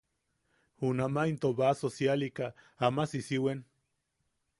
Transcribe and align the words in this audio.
Junama 0.83 1.25
into 1.33 1.51
baso 1.59 1.89
sialika 1.97 2.47
ama 2.87 3.05
sissiwen. 3.13 3.59